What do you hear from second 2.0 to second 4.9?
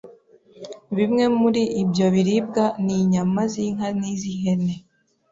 biribwa ni inyama z’inka n’iz’ihene,